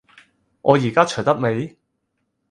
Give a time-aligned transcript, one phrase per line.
[0.63, 1.77] 我依家除得未？